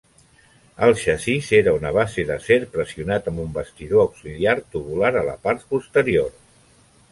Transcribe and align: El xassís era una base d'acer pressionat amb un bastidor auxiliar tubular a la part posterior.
El 0.85 0.93
xassís 1.01 1.49
era 1.57 1.73
una 1.79 1.91
base 1.97 2.25
d'acer 2.29 2.57
pressionat 2.77 3.29
amb 3.33 3.45
un 3.45 3.53
bastidor 3.59 4.03
auxiliar 4.07 4.57
tubular 4.77 5.15
a 5.21 5.25
la 5.31 5.39
part 5.47 5.71
posterior. 5.77 6.37